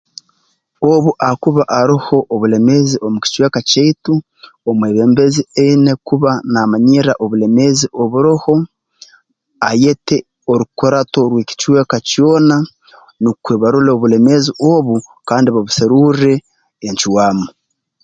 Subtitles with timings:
[0.91, 4.13] Obu akuba aroho obulemeezi omu kicweka kyaitu
[4.69, 8.53] omwebembezi aine kuba naamanyirra obulemeezi oburoho
[9.69, 10.17] ayete
[10.51, 12.57] orukurato rw'ekicweka kyona
[13.21, 14.95] nukwe barole obulemeezi obu
[15.27, 16.33] kandi babuserurre
[16.87, 17.47] encwamu